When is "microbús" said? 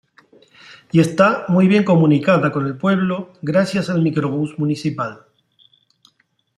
4.01-4.57